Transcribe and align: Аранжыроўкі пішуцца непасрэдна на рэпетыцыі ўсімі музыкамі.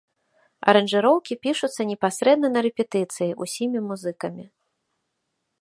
Аранжыроўкі 0.71 1.37
пішуцца 1.43 1.81
непасрэдна 1.91 2.47
на 2.55 2.59
рэпетыцыі 2.69 3.31
ўсімі 3.47 3.79
музыкамі. 3.91 4.45